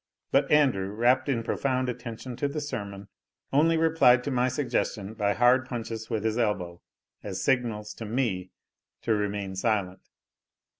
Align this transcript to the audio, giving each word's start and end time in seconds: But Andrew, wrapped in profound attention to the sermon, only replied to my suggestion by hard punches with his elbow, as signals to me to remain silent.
But 0.31 0.49
Andrew, 0.49 0.89
wrapped 0.93 1.29
in 1.29 1.43
profound 1.43 1.87
attention 1.87 2.35
to 2.37 2.47
the 2.47 2.59
sermon, 2.59 3.07
only 3.53 3.77
replied 3.77 4.23
to 4.23 4.31
my 4.31 4.47
suggestion 4.47 5.13
by 5.13 5.35
hard 5.35 5.67
punches 5.69 6.09
with 6.09 6.23
his 6.23 6.39
elbow, 6.39 6.81
as 7.21 7.43
signals 7.43 7.93
to 7.99 8.05
me 8.05 8.49
to 9.03 9.13
remain 9.13 9.55
silent. 9.55 9.99